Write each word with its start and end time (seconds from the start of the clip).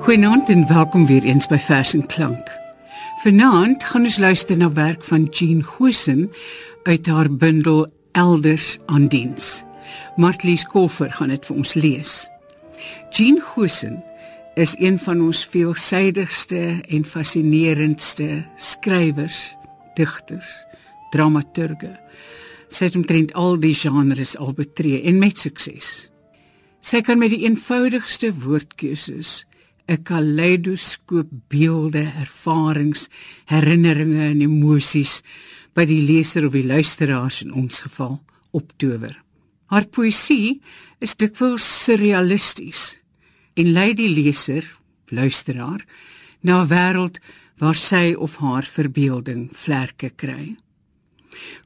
Goeienaand 0.00 0.48
en 0.48 0.66
welkom 0.66 1.06
weer 1.06 1.24
eens 1.24 1.46
by 1.46 1.58
Vers 1.60 1.92
en 1.92 2.06
Klank. 2.06 2.48
Vanaand 3.20 3.84
gaan 3.84 4.06
ons 4.08 4.16
luister 4.16 4.56
na 4.56 4.70
werk 4.72 5.04
van 5.04 5.24
Jean 5.24 5.60
Gosen 5.62 6.30
uit 6.82 7.06
haar 7.06 7.28
bundel 7.28 7.86
Elders 8.12 8.78
aan 8.86 9.06
diens. 9.12 9.64
Martlies 10.16 10.64
Koffer 10.64 11.12
gaan 11.12 11.28
dit 11.28 11.44
vir 11.46 11.56
ons 11.56 11.74
lees. 11.74 12.14
Jean 13.10 13.40
Gosen 13.40 14.00
is 14.54 14.72
een 14.78 14.96
van 14.98 15.20
ons 15.20 15.44
veelsidigste 15.52 16.80
en 16.88 17.04
fascinerendste 17.04 18.46
skrywers, 18.56 19.54
digters, 20.00 20.64
dramaturge. 21.12 21.92
Sy 22.72 22.88
het 22.88 22.96
omtrent 22.96 23.36
al 23.36 23.60
die 23.60 23.76
genres 23.76 24.32
al 24.38 24.56
betree 24.56 25.04
en 25.04 25.20
met 25.20 25.38
sukses. 25.38 26.08
Sy 26.80 27.04
kan 27.04 27.20
met 27.20 27.36
die 27.36 27.44
eenvoudigste 27.44 28.32
woordkeuses 28.32 29.44
'n 29.90 30.02
kaleidoskoop 30.06 31.30
beelde, 31.50 32.04
ervarings, 32.22 33.08
herinneringe 33.50 34.22
en 34.30 34.40
emosies 34.40 35.22
by 35.74 35.84
die 35.84 36.02
leser 36.02 36.46
of 36.46 36.54
die 36.54 36.66
luisteraars 36.66 37.40
in 37.42 37.52
ons 37.52 37.82
geval 37.86 38.20
optower. 38.54 39.16
Haar 39.70 39.86
poësie 39.90 40.60
is 41.02 41.16
dikwels 41.18 41.66
surrealisties 41.84 43.00
en 43.58 43.72
lei 43.74 43.90
die 43.98 44.10
leser, 44.10 44.62
luisteraar, 45.10 45.82
na 46.42 46.62
'n 46.62 46.70
wêreld 46.70 47.18
waar 47.58 47.74
sy 47.74 48.14
of 48.14 48.36
haar 48.36 48.64
verbeelding 48.64 49.50
vlerke 49.52 50.10
kry. 50.16 50.56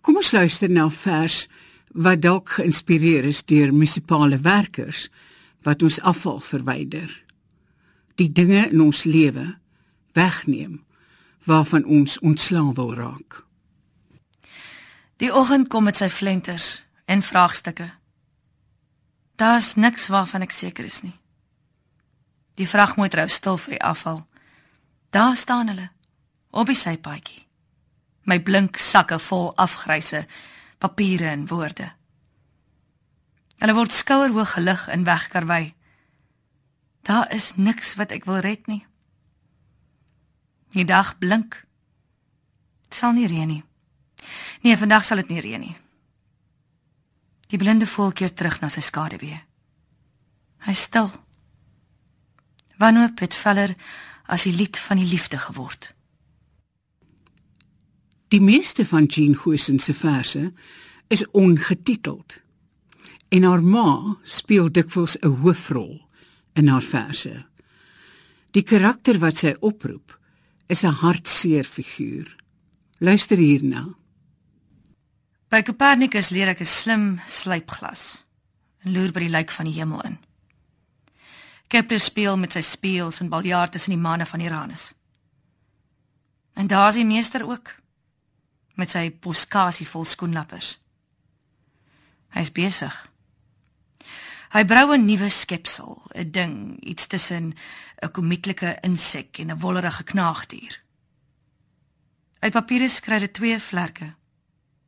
Kom 0.00 0.16
ons 0.16 0.32
luister 0.32 0.70
na 0.70 0.84
'n 0.86 0.90
vers 0.90 1.48
wat 1.92 2.22
dalk 2.22 2.48
geïnspireer 2.48 3.24
is 3.24 3.42
deur 3.42 3.72
munisipale 3.72 4.38
werkers 4.38 5.08
wat 5.62 5.82
ons 5.82 6.00
afval 6.00 6.40
verwyder 6.40 7.24
die 8.14 8.30
dinge 8.32 8.68
in 8.70 8.80
ons 8.80 9.04
lewe 9.04 9.58
wegneem 10.12 10.84
waarvan 11.44 11.84
ons 11.84 12.18
ontslaaw 12.18 12.72
wil 12.74 12.94
raak. 12.94 13.42
Die 15.16 15.32
oggend 15.34 15.68
kom 15.68 15.84
met 15.84 16.00
sy 16.00 16.08
flenters 16.08 16.84
en 17.04 17.22
vraagstukke. 17.22 17.90
Daar's 19.36 19.74
niks 19.74 20.08
waarvan 20.08 20.42
ek 20.46 20.54
seker 20.54 20.84
is 20.84 21.02
nie. 21.02 21.18
Die 22.54 22.68
vragmotor 22.68 23.24
hou 23.24 23.30
stil 23.30 23.58
vir 23.58 23.76
die 23.76 23.82
afval. 23.82 24.22
Daar 25.10 25.36
staan 25.36 25.68
hulle 25.68 25.90
op 26.50 26.70
die 26.70 26.78
sypaadjie. 26.78 27.42
My 28.24 28.38
blink 28.40 28.78
sakke 28.80 29.18
vol 29.18 29.52
afgryse 29.60 30.24
papiere 30.78 31.28
en 31.28 31.46
woorde. 31.50 31.90
Hulle 33.60 33.74
word 33.76 33.92
skouerhoog 33.92 34.54
gelig 34.56 34.86
en 34.88 35.04
wegkarwei. 35.06 35.74
Daar 37.04 37.32
is 37.34 37.52
niks 37.56 37.94
wat 38.00 38.14
ek 38.16 38.24
wil 38.24 38.40
red 38.40 38.66
nie. 38.66 38.80
Die 40.72 40.86
dag 40.88 41.18
blink. 41.20 41.58
Dit 42.88 42.96
sal 42.96 43.12
nie 43.12 43.28
reën 43.28 43.48
nie. 43.48 43.62
Nee, 44.64 44.76
vandag 44.80 45.04
sal 45.04 45.20
dit 45.20 45.34
nie 45.34 45.42
reën 45.44 45.60
nie. 45.60 45.74
Die 47.52 47.60
blinde 47.60 47.86
voel 47.86 48.14
keer 48.16 48.32
terug 48.32 48.56
na 48.62 48.70
sy 48.72 48.80
skaduwee. 48.80 49.36
Hy 50.64 50.72
stil. 50.72 51.10
Wanneer 52.80 53.12
het 53.20 53.36
Feller 53.36 53.76
as 54.24 54.48
die 54.48 54.54
lied 54.56 54.80
van 54.80 54.96
die 54.96 55.06
liefde 55.06 55.38
geword? 55.38 55.92
Die 58.32 58.40
meeste 58.40 58.86
van 58.88 59.04
Jean 59.04 59.36
Gosen 59.36 59.78
se 59.78 59.94
verse 59.94 60.52
is 61.12 61.26
ongetiteld. 61.30 62.40
En 63.28 63.44
haar 63.44 63.62
ma 63.62 64.16
speel 64.24 64.72
dikwels 64.72 65.20
'n 65.20 65.36
hoofrol 65.44 66.03
in 66.54 66.68
haar 66.68 66.82
verse. 66.82 67.44
Die 68.54 68.62
karakter 68.62 69.18
wat 69.18 69.40
sy 69.42 69.54
oproep 69.60 70.14
is 70.66 70.84
'n 70.84 70.98
hartseer 71.02 71.64
figuur. 71.64 72.36
Luister 72.98 73.36
hierna. 73.36 73.94
By 75.48 75.62
Copernicus 75.62 76.30
leer 76.30 76.48
ek 76.48 76.60
'n 76.60 76.66
slim 76.66 77.20
slypglas 77.28 78.22
en 78.84 78.92
loer 78.92 79.12
by 79.12 79.20
die 79.20 79.34
lyk 79.36 79.50
van 79.50 79.66
die 79.66 79.74
hemel 79.74 80.00
in. 80.00 80.18
Kepler 81.68 82.00
speel 82.00 82.36
met 82.36 82.52
sy 82.52 82.60
speels 82.60 83.20
en 83.20 83.28
biljart 83.28 83.72
tussen 83.72 83.90
die 83.90 84.00
manne 84.00 84.26
van 84.26 84.40
Uranus. 84.40 84.92
En 86.54 86.66
daar's 86.66 86.94
die 86.94 87.04
meester 87.04 87.48
ook 87.48 87.74
met 88.74 88.90
sy 88.90 89.10
boskasie 89.20 89.86
vol 89.86 90.04
skoenlappers. 90.04 90.78
Hy's 92.28 92.52
besig 92.52 93.10
Hy 94.54 94.62
brou 94.64 94.92
'n 94.94 95.04
nuwe 95.04 95.28
skepsel, 95.28 96.02
'n 96.14 96.30
ding, 96.30 96.78
iets 96.86 97.06
tussen 97.06 97.54
'n 98.02 98.10
komieklike 98.10 98.78
insek 98.80 99.38
en 99.38 99.50
'n 99.50 99.58
wollerige 99.58 100.04
knaagdier. 100.04 100.82
Uit 102.38 102.52
papiere 102.52 102.88
skry 102.88 103.18
hy 103.18 103.28
twee 103.28 103.58
vlerke 103.60 104.14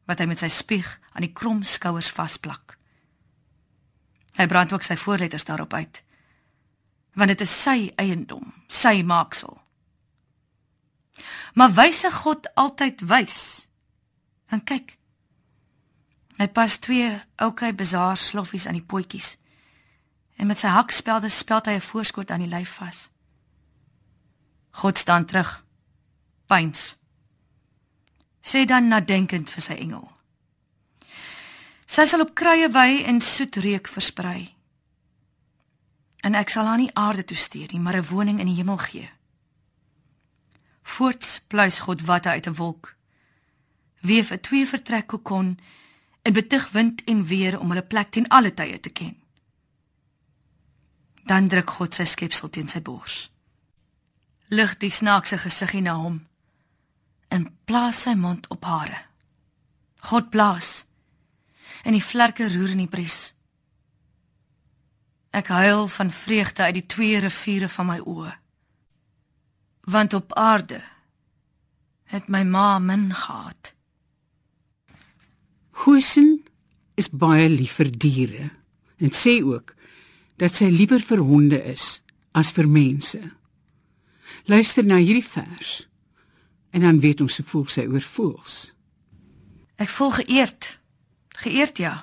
wat 0.04 0.18
hy 0.18 0.26
met 0.26 0.38
sy 0.38 0.48
spieg 0.48 1.00
aan 1.12 1.22
die 1.22 1.32
krom 1.32 1.62
skouers 1.62 2.10
vasplak. 2.10 2.78
Hy 4.36 4.46
brand 4.46 4.72
ook 4.72 4.82
sy 4.82 4.96
voorletters 4.96 5.44
daarop 5.44 5.72
uit. 5.72 6.04
Want 7.14 7.28
dit 7.28 7.40
is 7.40 7.62
sy 7.62 7.92
eiendom, 7.96 8.54
sy 8.68 9.02
maaksel. 9.02 9.62
Maar 11.54 11.72
wyse 11.72 12.10
God 12.10 12.54
altyd 12.54 13.00
wys. 13.00 13.66
Want 14.48 14.64
kyk. 14.64 14.98
Hy 16.38 16.46
pas 16.46 16.78
twee 16.78 17.22
oukei 17.36 17.72
bazaar 17.72 18.16
sloffies 18.16 18.66
aan 18.66 18.78
die 18.78 18.86
potjies 18.86 19.36
en 20.36 20.46
met 20.46 20.58
sy 20.58 20.66
hakspelde 20.68 21.28
speld 21.28 21.66
hy 21.66 21.72
'n 21.76 21.88
voorskot 21.90 22.30
aan 22.30 22.44
die 22.44 22.54
lyf 22.54 22.70
vas. 22.70 23.10
God 24.70 24.98
staan 24.98 25.24
terug. 25.24 25.64
Pyns. 26.46 26.96
Sê 28.40 28.64
dan 28.64 28.88
nadenkend 28.88 29.50
vir 29.50 29.62
sy 29.62 29.72
engel. 29.72 30.12
Sy 31.86 32.04
sal 32.04 32.20
op 32.20 32.34
kruie 32.34 32.68
wy 32.68 33.02
en 33.06 33.20
soet 33.20 33.56
reuk 33.56 33.88
versprei. 33.88 34.54
En 36.20 36.34
ek 36.34 36.48
sal 36.48 36.66
haar 36.66 36.78
nie 36.78 36.94
aarde 36.94 37.24
toe 37.24 37.36
stuur 37.36 37.68
nie, 37.72 37.80
maar 37.80 37.96
'n 37.96 38.06
woning 38.06 38.40
in 38.40 38.46
die 38.46 38.54
hemel 38.54 38.76
gee. 38.76 39.10
Voorts 40.82 41.40
pluis 41.46 41.78
God 41.78 42.02
watte 42.02 42.28
uit 42.28 42.46
'n 42.46 42.54
wolk. 42.54 42.96
Weef 44.00 44.30
'n 44.30 44.40
twee 44.40 44.66
vertrek 44.66 45.06
kokon 45.06 45.58
en 46.22 46.32
betug 46.32 46.70
wind 46.70 47.04
en 47.04 47.24
weer 47.24 47.58
om 47.58 47.68
hulle 47.68 47.86
plek 47.86 48.10
ten 48.10 48.28
alle 48.28 48.54
tye 48.54 48.80
te 48.80 48.90
ken 48.90 49.25
dan 51.26 51.48
druk 51.50 51.70
God 51.78 51.96
sy 51.96 52.06
skepsel 52.06 52.50
teen 52.54 52.68
sy 52.70 52.80
bors. 52.86 53.26
Lig 54.54 54.76
die 54.78 54.92
snaakse 54.94 55.38
gesiggie 55.42 55.82
na 55.82 55.96
hom 55.98 56.20
en 57.34 57.48
plaas 57.66 58.04
sy 58.06 58.14
mond 58.14 58.46
op 58.54 58.64
hare. 58.64 59.00
God 60.06 60.30
blaas 60.30 60.84
en 61.82 61.96
die 61.96 62.04
vlerke 62.04 62.46
roer 62.52 62.76
in 62.76 62.84
die 62.84 62.90
bries. 62.90 63.32
Ek 65.34 65.50
huil 65.52 65.88
van 65.92 66.12
vreugde 66.14 66.62
uit 66.62 66.78
die 66.78 66.86
twee 66.86 67.18
riviere 67.20 67.68
van 67.68 67.90
my 67.90 67.98
oë. 68.00 68.32
Want 69.90 70.14
op 70.14 70.34
aarde 70.38 70.80
het 72.14 72.30
my 72.30 72.44
ma 72.46 72.78
min 72.78 73.10
gehad. 73.14 73.74
Huisen 75.84 76.46
is 76.94 77.10
baie 77.10 77.48
lief 77.50 77.76
vir 77.82 77.90
diere 77.90 78.50
en 78.96 79.12
sê 79.12 79.42
ook 79.44 79.74
dat 80.36 80.54
sy 80.54 80.68
liewer 80.70 81.00
vir 81.00 81.22
honde 81.24 81.58
is 81.64 82.00
as 82.36 82.52
vir 82.52 82.68
mense. 82.68 83.20
Luister 84.44 84.84
na 84.84 85.00
hierdie 85.00 85.24
vers 85.24 85.86
en 86.76 86.84
dan 86.84 87.00
weet 87.00 87.22
ons 87.24 87.36
hoe 87.40 87.46
voel 87.46 87.68
sy 87.72 87.86
oor 87.88 88.04
voels. 88.04 88.56
Ek 89.80 89.88
voel 89.88 90.12
geëerd. 90.18 90.68
Geëerd 91.40 91.80
ja. 91.80 91.94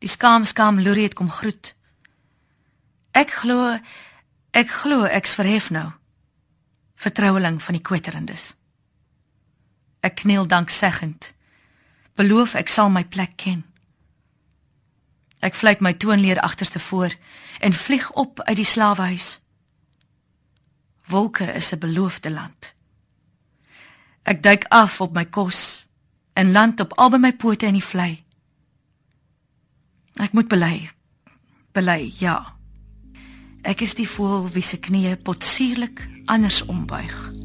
Die 0.00 0.08
skaam 0.08 0.44
skaam 0.44 0.80
Lurie 0.80 1.08
het 1.08 1.16
kom 1.16 1.30
groet. 1.30 1.74
Ek 3.16 3.32
glo 3.42 3.78
ek 4.56 4.70
glo 4.82 5.04
ek's 5.08 5.34
verhef 5.38 5.70
nou. 5.70 5.88
Vertroueling 7.00 7.60
van 7.62 7.76
die 7.76 7.84
kwetterendes. 7.84 8.50
Ek 10.04 10.20
kniel 10.22 10.48
dankseggend. 10.48 11.32
Beloof 12.16 12.56
ek 12.60 12.68
sal 12.68 12.92
my 12.92 13.04
plek 13.04 13.36
ken. 13.40 13.64
Ek 15.40 15.54
fluit 15.54 15.80
my 15.80 15.92
toonleer 15.92 16.40
agterste 16.40 16.80
voor 16.80 17.14
en 17.58 17.72
vlieg 17.72 18.10
op 18.12 18.40
uit 18.40 18.56
die 18.56 18.64
slawehuis. 18.64 19.40
Wolke 21.06 21.44
is 21.52 21.72
'n 21.72 21.78
beloofde 21.78 22.30
land. 22.30 22.74
Ek 24.22 24.42
duik 24.42 24.64
af 24.68 25.00
op 25.00 25.14
my 25.14 25.24
kos 25.24 25.86
en 26.32 26.52
land 26.52 26.80
op 26.80 26.92
albei 26.92 27.20
my 27.20 27.32
pote 27.32 27.66
in 27.66 27.72
die 27.72 27.84
vlei. 27.84 28.24
Ek 30.14 30.32
moet 30.32 30.48
bely. 30.48 30.90
Bely, 31.72 32.12
ja. 32.18 32.56
Ek 33.62 33.80
is 33.80 33.94
die 33.94 34.08
voël 34.08 34.48
wie 34.52 34.62
se 34.62 34.76
knieë 34.76 35.16
potsierlik 35.22 36.08
anders 36.26 36.62
ombuig. 36.64 37.39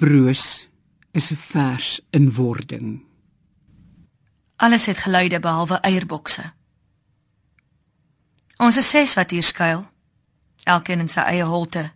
Broos 0.00 0.68
is 1.10 1.30
'n 1.30 1.36
vers 1.36 2.00
in 2.10 2.32
wording. 2.32 3.04
Alles 4.56 4.86
het 4.86 4.98
geluide 4.98 5.40
behalwe 5.40 5.74
eierbokse. 5.80 6.52
Ons 8.56 8.76
is 8.76 8.90
ses 8.90 9.14
wat 9.14 9.30
hier 9.30 9.42
skuil, 9.42 9.90
elkeen 10.62 10.98
in 10.98 11.08
sy 11.08 11.20
eie 11.20 11.44
holte. 11.44 11.92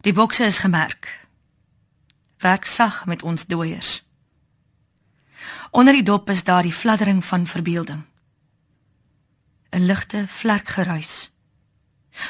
Die 0.00 0.12
bokse 0.12 0.44
is 0.44 0.58
gemerk. 0.58 1.26
Werk 2.36 2.64
sag 2.64 3.06
met 3.06 3.22
ons 3.22 3.46
dooiers. 3.46 4.06
Onder 5.70 5.92
die 5.92 6.02
dop 6.02 6.30
is 6.30 6.44
daar 6.44 6.62
die 6.62 6.72
fladdering 6.72 7.24
van 7.24 7.46
verbeelding. 7.46 8.04
'n 9.70 9.84
Ligte 9.84 10.28
vlekgeruis. 10.28 11.32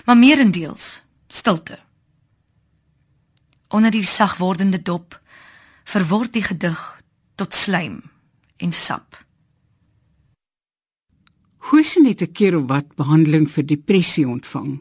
Maar 0.04 0.16
meerendeels 0.16 1.02
stilte. 1.26 1.86
Onder 3.68 3.90
die 3.90 4.06
sag 4.06 4.36
wordende 4.36 4.82
dop 4.82 5.20
verword 5.84 6.32
die 6.32 6.42
gedig 6.42 6.80
tot 7.34 7.54
slaim 7.54 8.02
en 8.56 8.72
sap. 8.72 9.24
Hoe 11.68 11.82
sien 11.84 12.04
dit 12.04 12.20
'n 12.22 12.32
keer 12.32 12.56
of 12.56 12.68
wat 12.68 12.94
behandeling 12.94 13.50
vir 13.50 13.66
depressie 13.66 14.28
ontvang? 14.28 14.80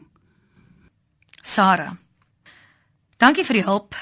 Sarah. 1.42 1.96
Dankie 3.16 3.44
vir 3.44 3.54
die 3.54 3.64
hulp 3.64 3.96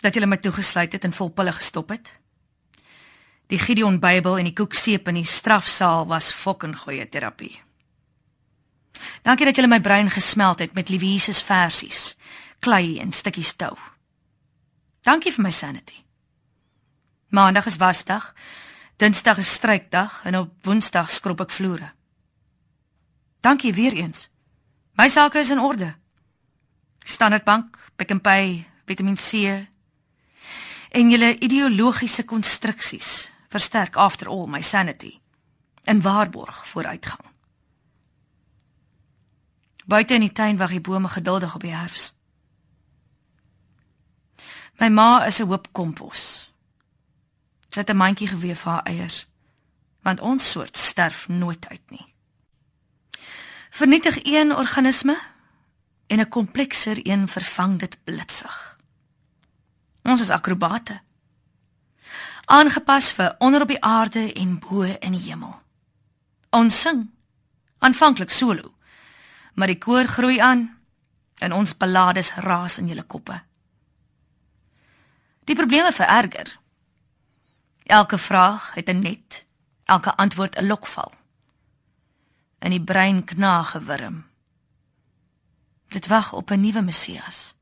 dat 0.00 0.14
jy 0.14 0.26
my 0.26 0.36
toegesluit 0.36 0.92
het 0.92 1.04
en 1.04 1.12
volpille 1.12 1.52
gestop 1.52 1.88
het. 1.88 2.12
Die 3.46 3.58
Gideon 3.58 4.00
Bybel 4.00 4.38
en 4.38 4.44
die 4.44 4.56
koekseep 4.56 5.08
in 5.08 5.14
die 5.14 5.24
strafsaal 5.24 6.06
was 6.06 6.32
fucking 6.32 6.76
goeie 6.78 7.08
terapie. 7.08 7.60
Dankie 9.22 9.46
dat 9.46 9.56
jy 9.56 9.66
my 9.66 9.80
brein 9.80 10.10
gesmeld 10.10 10.58
het 10.58 10.74
met 10.74 10.88
liewe 10.88 11.12
Jesus 11.12 11.42
versies, 11.42 12.16
klei 12.60 12.98
en 12.98 13.12
stukkies 13.12 13.56
tou. 13.56 13.76
Dankie 15.02 15.32
vir 15.32 15.42
my 15.42 15.50
sanity. 15.50 16.04
Maandag 17.28 17.66
is 17.66 17.76
wasdag, 17.76 18.34
Dinsdag 18.96 19.36
is 19.38 19.52
strykdag 19.52 20.22
en 20.24 20.36
op 20.36 20.64
Woensdag 20.64 21.10
skrob 21.10 21.42
ek 21.44 21.52
vloere. 21.52 21.90
Dankie 23.44 23.74
weer 23.76 23.92
eens. 23.92 24.30
My 24.96 25.08
sake 25.12 25.38
is 25.38 25.50
in 25.52 25.60
orde. 25.60 25.92
Standard 27.04 27.44
Bank, 27.44 27.76
Pick 27.96 28.14
n 28.14 28.20
Pay, 28.20 28.64
Vitamiin 28.86 29.16
C 29.16 29.44
en 30.96 31.10
julle 31.10 31.34
ideologiese 31.44 32.24
konstruksies 32.24 33.30
versterk 33.52 33.96
after 34.00 34.28
all 34.32 34.46
my 34.48 34.62
sanity 34.62 35.18
en 35.84 36.00
waarborg 36.00 36.68
vooruitgang. 36.68 37.20
Buite 39.84 40.14
in 40.14 40.24
die 40.24 40.32
tuin 40.32 40.56
wag 40.56 40.72
die 40.72 40.80
bome 40.80 41.08
geduldig 41.08 41.54
op 41.54 41.60
die 41.62 41.74
herfs. 41.74 42.15
My 44.78 44.88
ma 44.88 45.24
is 45.24 45.40
'n 45.40 45.46
hoop 45.46 45.68
kompos. 45.72 46.52
Sy 47.70 47.80
het 47.80 47.90
'n 47.90 47.96
mandjie 47.96 48.28
geweef 48.28 48.60
vir 48.60 48.72
haar 48.72 48.82
eiers, 48.82 49.26
want 50.02 50.20
ons 50.20 50.50
soort 50.50 50.76
sterf 50.76 51.28
nooit 51.28 51.68
uit 51.68 51.90
nie. 51.90 52.14
Vernietig 53.70 54.18
een 54.22 54.54
organisme 54.54 55.18
en 56.06 56.20
'n 56.20 56.28
komplekser 56.28 56.96
een 57.02 57.28
vervang 57.28 57.78
dit 57.78 57.98
blitsig. 58.04 58.78
Ons 60.02 60.20
is 60.20 60.30
akrobate. 60.30 61.00
Aangepas 62.44 63.12
vir 63.12 63.34
onder 63.38 63.60
op 63.60 63.68
die 63.68 63.82
aarde 63.82 64.32
en 64.32 64.58
bo 64.58 64.82
in 64.82 65.12
die 65.12 65.20
hemel. 65.20 65.60
Ons 66.50 66.80
sing 66.80 67.10
aanvanklik 67.78 68.30
solo, 68.30 68.74
maar 69.54 69.66
die 69.66 69.78
koor 69.78 70.04
groei 70.04 70.38
aan 70.38 70.78
en 71.34 71.52
ons 71.52 71.76
ballades 71.76 72.34
raas 72.34 72.78
in 72.78 72.86
julle 72.86 73.02
koppe. 73.02 73.42
Die 75.46 75.54
probleme 75.54 75.92
vererger 75.92 76.58
Elke 77.86 78.18
vraag 78.18 78.74
het 78.74 78.88
'n 78.88 78.98
net, 78.98 79.46
elke 79.84 80.16
antwoord 80.16 80.56
'n 80.56 80.66
lokval. 80.66 81.12
In 82.58 82.70
die 82.70 82.84
brein 82.84 83.24
knaag 83.24 83.74
'n 83.74 83.84
wurm. 83.84 84.26
Dit 85.86 86.06
wag 86.06 86.32
op 86.32 86.50
'n 86.50 86.60
nuwe 86.60 86.82
Messias. 86.82 87.54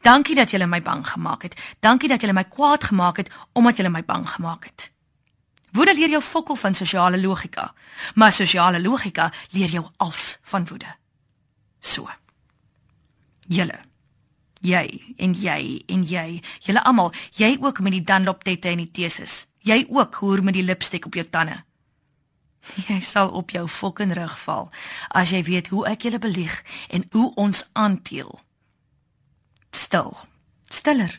Dankie 0.00 0.34
dat 0.34 0.50
julle 0.50 0.66
my 0.66 0.82
bang 0.82 1.08
gemaak 1.08 1.42
het. 1.42 1.74
Dankie 1.80 2.08
dat 2.08 2.20
julle 2.20 2.32
my 2.32 2.44
kwaad 2.44 2.84
gemaak 2.84 3.16
het 3.16 3.30
omdat 3.52 3.76
julle 3.76 3.90
my 3.90 4.04
bang 4.04 4.30
gemaak 4.30 4.64
het. 4.64 4.92
Woede 5.70 5.94
leer 5.94 6.08
jou 6.08 6.22
fokol 6.22 6.54
van 6.54 6.74
sosiale 6.74 7.20
logika, 7.20 7.74
maar 8.14 8.32
sosiale 8.32 8.80
logika 8.80 9.32
leer 9.50 9.68
jou 9.68 9.86
als 9.96 10.38
van 10.42 10.66
woede. 10.66 10.96
So. 11.80 12.10
Julle 13.40 13.91
Jy 14.62 15.14
en 15.18 15.32
jy 15.34 15.82
en 15.90 16.04
jy, 16.06 16.38
julle 16.62 16.82
almal, 16.86 17.10
jy 17.34 17.56
ook 17.58 17.80
met 17.82 17.96
die 17.96 18.04
Dunlop 18.06 18.44
tette 18.46 18.70
en 18.70 18.78
die 18.78 18.90
teses. 18.94 19.48
Jy 19.66 19.86
ook 19.90 20.14
hoor 20.22 20.42
met 20.46 20.54
die 20.54 20.62
lipstik 20.62 21.06
op 21.06 21.18
jou 21.18 21.24
tande. 21.26 21.64
Jy 22.88 23.00
sal 23.02 23.32
op 23.34 23.50
jou 23.50 23.64
fucking 23.66 24.12
rug 24.14 24.36
val 24.38 24.68
as 25.10 25.32
jy 25.34 25.40
weet 25.48 25.72
hoe 25.74 25.80
ek 25.90 26.06
julle 26.06 26.20
belieg 26.22 26.60
en 26.94 27.02
hoe 27.10 27.32
ons 27.34 27.64
aanteel. 27.74 28.30
Stil. 29.74 30.14
Stiller. 30.70 31.16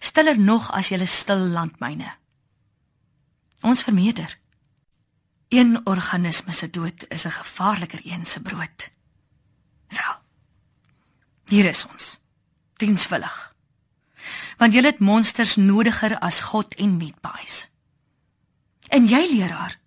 Stiller 0.00 0.36
nog 0.36 0.68
as 0.76 0.92
julle 0.92 1.08
stil 1.08 1.48
landmyne. 1.56 2.12
Ons 3.64 3.82
vermeerder. 3.88 4.36
Een 5.48 5.80
organisme 5.88 6.52
se 6.52 6.68
dood 6.70 7.08
is 7.08 7.24
'n 7.24 7.32
gevaarliker 7.40 8.00
een 8.04 8.26
se 8.26 8.42
brood. 8.42 8.90
Wel. 9.88 10.14
Hier 11.48 11.64
is 11.64 11.86
ons 11.86 12.18
dienswillig. 12.76 13.54
Want 14.58 14.74
jy 14.74 14.82
het 14.86 14.98
monsters 14.98 15.56
nodiger 15.56 16.18
as 16.18 16.40
God 16.50 16.74
en 16.74 16.96
meatpies. 16.96 17.66
En 18.88 19.06
jy 19.06 19.26
leraar 19.32 19.78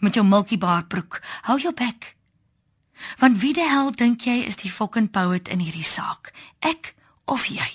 met 0.00 0.14
jou 0.14 0.24
milky 0.26 0.58
bar 0.58 0.84
broek, 0.86 1.20
hou 1.48 1.58
jou 1.60 1.72
bek. 1.74 2.16
Want 3.18 3.40
wie 3.40 3.52
die 3.56 3.68
hel 3.68 3.92
dink 3.92 4.24
jy 4.28 4.42
is 4.48 4.60
die 4.60 4.72
fucking 4.72 5.10
poet 5.10 5.48
in 5.48 5.64
hierdie 5.64 5.86
saak? 5.86 6.32
Ek 6.60 6.94
of 7.24 7.48
jy? 7.48 7.70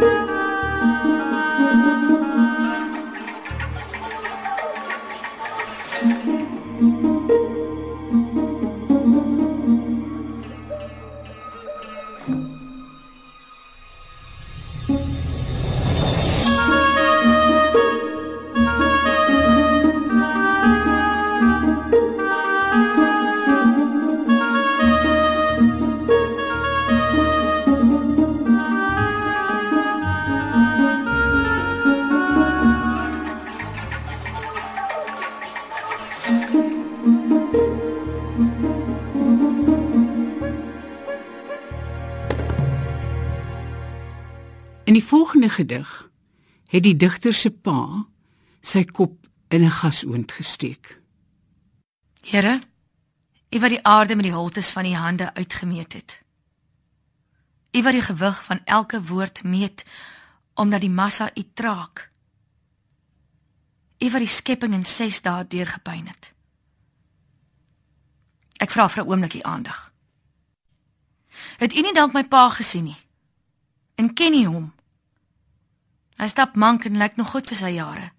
Música 0.00 0.35
In 36.26 36.32
die 44.92 45.04
volgende 45.04 45.48
gedig 45.48 46.10
het 46.66 46.82
die 46.82 46.96
digter 46.96 47.34
se 47.34 47.50
pa 47.50 48.06
sy 48.60 48.84
kop 48.84 49.28
in 49.48 49.62
'n 49.62 49.70
gasoond 49.70 50.32
gesteek. 50.32 51.00
Here, 52.22 52.58
U 53.50 53.58
wat 53.58 53.70
die 53.70 53.84
aarde 53.84 54.16
met 54.16 54.24
die 54.24 54.34
holtes 54.34 54.70
van 54.70 54.84
U 54.84 54.92
hande 54.92 55.34
uitgemeet 55.34 55.92
het. 55.92 56.22
U 57.72 57.82
wat 57.82 57.92
die 57.92 58.02
gewig 58.02 58.44
van 58.44 58.60
elke 58.64 59.02
woord 59.02 59.44
meet 59.44 59.84
omdat 60.54 60.80
die 60.80 60.90
massa 60.90 61.30
U 61.34 61.42
traak. 61.54 62.10
U 63.98 64.10
wat 64.10 64.20
die 64.20 64.28
skepping 64.28 64.74
in 64.74 64.84
6 64.84 65.22
dae 65.22 65.46
deurgepyn 65.46 66.06
het. 66.06 66.32
Ek 68.60 68.70
vra 68.70 68.88
vir 68.88 69.04
'n 69.04 69.08
oomblik 69.08 69.34
U 69.34 69.42
aandag. 69.42 69.92
Het 71.58 71.72
U 71.72 71.80
nie 71.80 71.92
dalk 71.92 72.12
my 72.12 72.24
pa 72.24 72.48
gesien 72.48 72.84
nie? 72.84 73.00
En 73.94 74.14
ken 74.14 74.34
U 74.34 74.44
hom? 74.44 74.74
Hy 76.16 76.26
stap 76.26 76.54
mank 76.56 76.84
en 76.84 76.96
lyk 76.96 77.16
nog 77.16 77.30
goed 77.30 77.46
vir 77.46 77.56
sy 77.56 77.70
jare. 77.76 78.12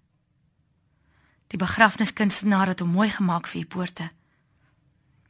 Die 1.48 1.58
begrafniskunstenaar 1.58 2.66
het 2.66 2.80
hom 2.80 2.92
mooi 2.92 3.10
gemaak 3.10 3.46
vir 3.46 3.62
die 3.62 3.68
poorte. 3.68 4.10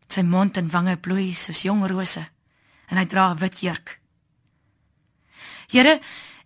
Sy 0.08 0.22
mond 0.22 0.56
en 0.56 0.70
wange 0.70 0.96
bloei 0.96 1.34
soos 1.34 1.62
jong 1.62 1.86
rose 1.86 2.28
en 2.88 2.96
hy 2.96 3.06
dra 3.06 3.30
'n 3.30 3.38
wit 3.38 3.60
jurk. 3.60 4.00
Here, 5.68 6.00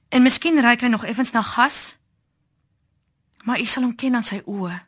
en 0.09 0.23
miskien 0.23 0.61
ry 0.61 0.77
hy 0.81 0.89
nog 0.89 1.05
effens 1.05 1.33
na 1.33 1.43
gas, 1.43 1.97
maar 3.43 3.61
u 3.61 3.67
sal 3.67 3.83
hom 3.83 3.95
ken 3.95 4.15
aan 4.15 4.27
sy 4.27 4.41
oë. 4.47 4.79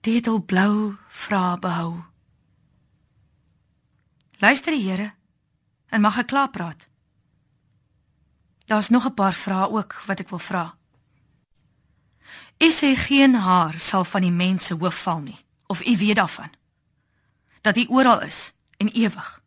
Dit 0.00 0.14
het 0.14 0.28
al 0.32 0.42
blou 0.44 0.96
vra 1.08 1.56
behou. 1.60 2.02
Luister 4.40 4.72
die 4.72 4.84
Here 4.88 5.12
en 5.90 6.00
mag 6.00 6.18
ek 6.18 6.30
klaar 6.32 6.50
praat. 6.50 6.88
Daar's 8.66 8.88
nog 8.88 9.04
'n 9.04 9.14
paar 9.14 9.34
vrae 9.34 9.70
ook 9.70 9.92
wat 10.06 10.20
ek 10.20 10.28
wil 10.28 10.38
vra. 10.38 10.76
Is 12.56 12.80
hy 12.80 12.94
geen 12.94 13.34
haar 13.34 13.78
sal 13.78 14.04
van 14.04 14.20
die 14.20 14.30
mense 14.32 14.74
hoof 14.74 15.02
val 15.02 15.20
nie 15.20 15.38
of 15.66 15.86
u 15.86 15.96
weet 15.96 16.16
daarvan? 16.16 16.52
Dat 17.60 17.76
hy 17.76 17.86
oral 17.88 18.22
is 18.22 18.52
en 18.76 18.88
ewig. 18.88 19.42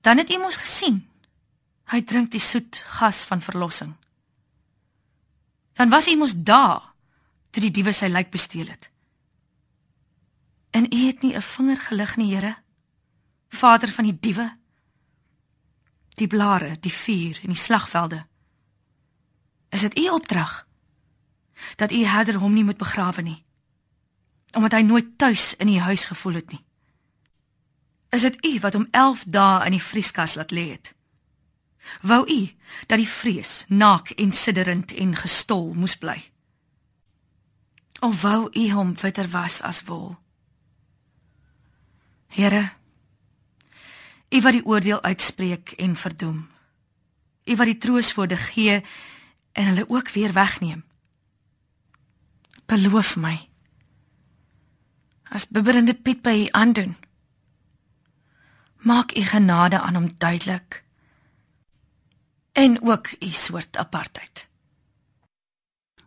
Dan 0.00 0.16
het 0.16 0.30
u 0.30 0.38
mos 0.38 0.56
gesien. 0.56 1.08
Hy 1.84 2.02
drink 2.02 2.30
die 2.30 2.40
soet 2.40 2.82
gas 2.86 3.24
van 3.24 3.42
verlossing. 3.42 3.94
Dan 5.76 5.88
was 5.92 6.08
hy 6.08 6.16
mos 6.16 6.34
daar 6.36 6.92
toe 7.50 7.62
die 7.62 7.70
diewe 7.70 7.92
sy 7.92 8.08
lijk 8.08 8.30
besteel 8.32 8.68
het. 8.68 8.90
En 10.76 10.88
u 10.92 11.06
het 11.06 11.22
nie 11.22 11.36
'n 11.36 11.42
vinger 11.42 11.80
gelig 11.80 12.16
nie, 12.16 12.34
Here. 12.34 12.56
Vader 13.48 13.92
van 13.92 14.04
die 14.04 14.18
diewe. 14.20 14.56
Die 16.14 16.26
blare, 16.26 16.76
die 16.80 16.92
vuur 16.92 17.38
en 17.42 17.48
die 17.48 17.58
slagvelde. 17.58 18.26
Is 19.68 19.80
dit 19.80 19.98
u 19.98 20.08
opdrag 20.08 20.66
dat 21.76 21.92
u 21.92 22.04
herder 22.04 22.34
hom 22.34 22.52
nie 22.52 22.64
moet 22.64 22.76
begrawe 22.76 23.22
nie? 23.22 23.44
Omdat 24.52 24.72
hy 24.72 24.80
nooit 24.80 25.18
tuis 25.18 25.56
in 25.56 25.66
die 25.66 25.80
huis 25.80 26.04
gevoel 26.04 26.32
het 26.32 26.50
nie. 26.50 26.64
Is 28.08 28.20
dit 28.20 28.44
u 28.44 28.60
wat 28.60 28.72
hom 28.72 28.88
11 28.90 29.24
dae 29.26 29.64
in 29.64 29.70
die 29.70 29.82
vrieskas 29.82 30.34
laat 30.34 30.50
lê 30.50 30.70
het? 30.70 30.95
Wou 32.00 32.26
u 32.30 32.54
dat 32.86 32.98
die 32.98 33.08
vrees 33.08 33.64
naak 33.68 34.10
en 34.10 34.32
sidderend 34.32 34.92
en 34.92 35.16
gestol 35.16 35.74
moes 35.74 35.96
bly? 35.96 36.30
Of 38.00 38.22
wou 38.22 38.48
u 38.52 38.70
hom 38.72 38.94
witter 39.00 39.28
was 39.28 39.62
as 39.62 39.82
wol? 39.82 40.16
Here, 42.26 42.72
u 44.28 44.40
wat 44.40 44.52
die 44.52 44.66
oordeel 44.66 45.02
uitspreek 45.02 45.70
en 45.70 45.96
verdoem. 45.96 46.48
U 47.44 47.56
wat 47.56 47.66
die 47.66 47.78
troostwoorde 47.78 48.36
gee 48.36 48.82
en 49.52 49.66
hulle 49.66 49.88
ook 49.88 50.10
weer 50.10 50.32
wegneem. 50.32 50.84
Beloof 52.66 53.16
my 53.16 53.48
as 55.36 55.48
bibberende 55.48 55.94
Piet 55.94 56.22
by 56.22 56.34
u 56.46 56.48
aandoen. 56.50 56.94
Maak 58.86 59.16
u 59.16 59.22
genade 59.26 59.80
aan 59.80 59.94
hom 59.94 60.14
duidelik 60.18 60.84
en 62.56 62.82
ook 62.82 63.10
u 63.20 63.28
soort 63.28 63.76
apartheid. 63.76 64.48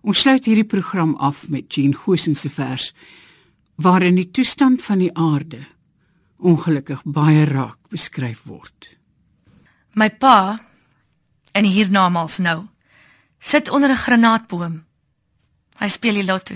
Ons 0.01 0.24
sluit 0.24 0.46
hierdie 0.46 0.65
program 0.65 1.15
af 1.15 1.50
met 1.50 1.74
Jean 1.75 1.94
Gosen 1.94 2.36
se 2.36 2.50
vers 2.50 2.94
waarin 3.75 4.15
die 4.18 4.32
toestand 4.32 4.82
van 4.84 5.03
die 5.03 5.12
aarde 5.13 5.60
ongelukkig 6.38 7.03
baie 7.03 7.46
raak 7.46 7.77
beskryf 7.91 8.44
word. 8.50 8.89
My 9.94 10.10
pa 10.10 10.60
en 11.51 11.70
hiernamaals 11.70 12.39
nou 12.41 12.65
sit 13.39 13.70
onder 13.70 13.89
'n 13.89 14.03
granaatboom. 14.06 14.84
Hy 15.79 15.88
speel 15.88 16.13
die 16.13 16.25
lotto. 16.25 16.56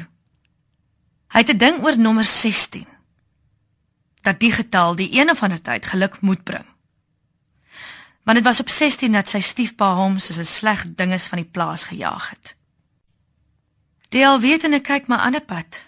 Hy 1.34 1.40
het 1.40 1.50
'n 1.50 1.58
ding 1.58 1.84
oor 1.84 1.98
nommer 1.98 2.24
16. 2.24 2.88
Dat 4.22 4.40
die 4.40 4.52
getal 4.52 4.96
die 4.96 5.20
een 5.20 5.30
of 5.30 5.44
ander 5.44 5.62
tyd 5.62 5.86
geluk 5.86 6.22
moet 6.22 6.44
bring. 6.44 6.73
Want 8.24 8.38
dit 8.38 8.46
was 8.46 8.60
op 8.60 8.70
16 8.70 9.12
dat 9.12 9.30
sy 9.30 9.40
stiefpa 9.40 9.94
hom 9.96 10.20
soos 10.20 10.38
'n 10.38 10.46
sleg 10.46 10.86
dinges 10.96 11.28
van 11.28 11.38
die 11.38 11.52
plaas 11.52 11.84
gejaag 11.84 12.30
het. 12.30 12.56
Die 14.10 14.28
alwetende 14.28 14.80
kyk 14.80 15.08
maar 15.08 15.20
aan 15.20 15.36
'n 15.36 15.46
pad. 15.46 15.86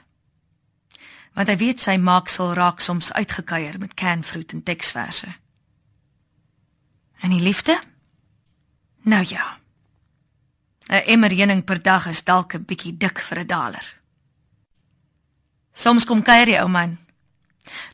Want 1.33 1.47
hy 1.47 1.57
weet 1.57 1.79
sy 1.79 1.97
maak 1.97 2.27
sal 2.27 2.53
raak 2.53 2.79
soms 2.79 3.13
uitgekuier 3.13 3.79
met 3.79 3.93
canfruit 3.93 4.51
en 4.51 4.63
teksverse. 4.63 5.35
En 7.19 7.29
die 7.29 7.41
liefde? 7.41 7.79
Nou 9.01 9.25
ja. 9.27 9.59
'n 10.87 11.03
Emmer 11.05 11.31
heuning 11.31 11.63
per 11.63 11.81
dag 11.81 12.07
is 12.07 12.23
dalk 12.23 12.53
'n 12.53 12.65
bietjie 12.65 12.97
dik 12.97 13.19
vir 13.19 13.39
'n 13.39 13.47
daler. 13.47 14.01
Soms 15.73 16.05
kom 16.05 16.21
kuier 16.21 16.45
die 16.45 16.59
ou 16.59 16.67
man 16.67 16.97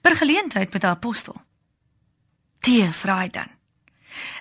per 0.02 0.16
geleentheid 0.16 0.74
met 0.74 0.84
'n 0.84 0.88
apostel. 0.88 1.42
Tee 2.60 2.92
vra 2.92 3.18
hy 3.18 3.30
dan. 3.30 3.61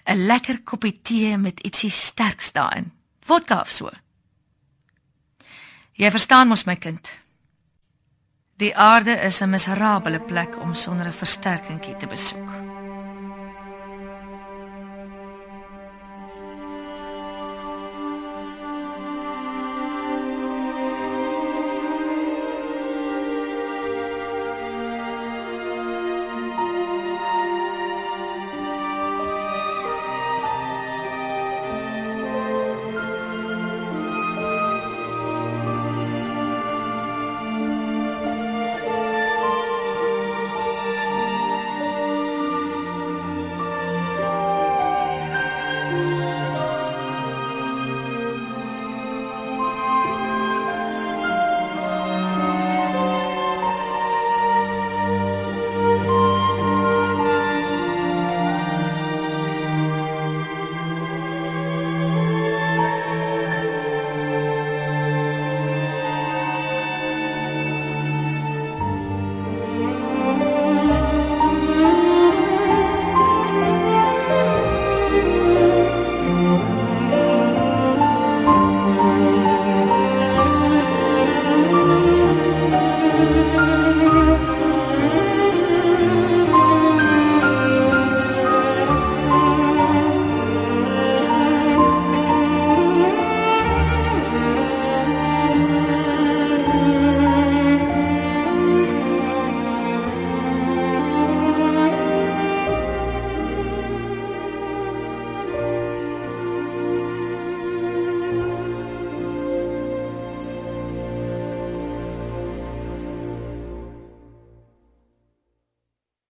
'n 0.05 0.27
Lekker 0.27 0.63
koppie 0.63 1.01
tee 1.03 1.37
met 1.39 1.61
ietsie 1.61 1.91
sterks 1.91 2.53
daarin. 2.53 2.93
Vodka 3.21 3.61
of 3.61 3.71
so. 3.71 3.91
Jy 5.93 6.11
verstaan 6.11 6.49
mos 6.49 6.65
my 6.65 6.77
kind. 6.77 7.19
Die 8.57 8.77
aarde 8.77 9.13
is 9.13 9.41
'n 9.41 9.51
miserabele 9.51 10.21
plek 10.21 10.59
om 10.61 10.75
sonder 10.75 11.07
'n 11.07 11.13
versterkingkie 11.13 11.97
te 11.97 12.07
besoek. 12.07 12.60